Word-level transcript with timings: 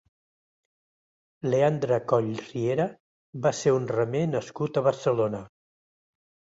Leandre 1.49 2.01
Coll 2.13 2.31
Riera 2.47 2.89
va 3.45 3.55
ser 3.61 3.77
un 3.79 3.87
remer 3.95 4.27
nascut 4.35 4.83
a 4.85 4.89
Barcelona. 4.93 5.49